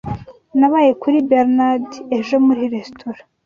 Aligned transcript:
Nabaye 0.59 0.91
kuri 1.01 1.17
Bernard 1.29 1.89
ejo 2.17 2.35
muri 2.45 2.61
resitora 2.73 3.19